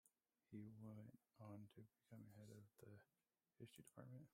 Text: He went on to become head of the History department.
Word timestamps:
He 0.51 0.65
went 0.81 1.13
on 1.39 1.67
to 1.75 1.81
become 1.83 2.25
head 2.35 2.49
of 2.49 2.63
the 2.83 2.97
History 3.59 3.83
department. 3.85 4.25